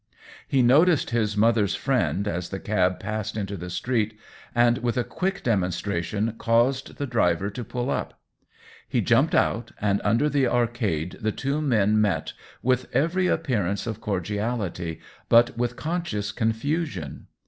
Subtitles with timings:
[0.47, 4.17] He noticed his mother's friend as the cab passed into the street,
[4.55, 8.19] and, with a quick demonstration, caused the driver to pull up.
[8.89, 12.33] He jumped out, and under the arcade the two men met 92 THE
[12.67, 17.27] WHEEL OF TIME with every appearance of cordiality, but with conscious confusion.